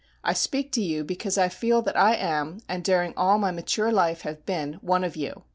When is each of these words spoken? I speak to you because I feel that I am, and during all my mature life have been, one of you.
I 0.23 0.33
speak 0.33 0.71
to 0.71 0.81
you 0.81 1.03
because 1.03 1.37
I 1.37 1.47
feel 1.47 1.83
that 1.83 1.95
I 1.95 2.15
am, 2.15 2.59
and 2.67 2.83
during 2.83 3.13
all 3.15 3.37
my 3.37 3.51
mature 3.51 3.91
life 3.91 4.21
have 4.21 4.47
been, 4.47 4.79
one 4.81 5.03
of 5.03 5.15
you. 5.15 5.43